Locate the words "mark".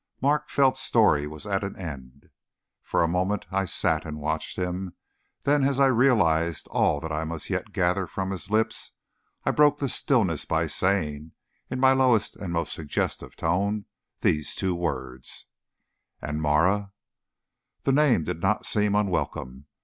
0.19-0.49